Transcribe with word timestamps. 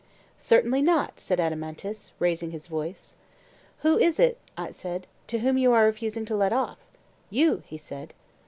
Certainly 0.39 0.81
not, 0.81 1.19
said 1.19 1.37
Adeimantus, 1.39 2.11
raising 2.17 2.49
his 2.49 2.65
voice. 2.65 3.13
Who 3.81 3.99
is 3.99 4.19
it, 4.19 4.39
I 4.57 4.71
said, 4.71 5.05
whom 5.29 5.59
you 5.59 5.73
are 5.73 5.85
refusing 5.85 6.25
to 6.25 6.35
let 6.35 6.51
off? 6.51 6.79
You, 7.29 7.61
he 7.67 7.77
said. 7.77 8.15